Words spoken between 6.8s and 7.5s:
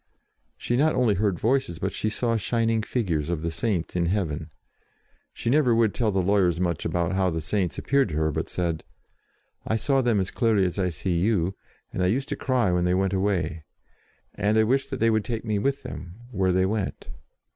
about how the